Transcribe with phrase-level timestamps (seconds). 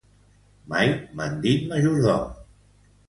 [0.71, 0.87] Mai
[1.19, 2.25] m’han dit majordom.